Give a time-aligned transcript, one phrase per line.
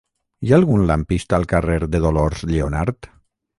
[0.45, 3.13] Hi ha algun lampista al carrer de Dolors Lleonart?